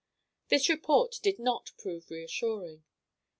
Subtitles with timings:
[0.47, 2.83] This report did not prove reassuring.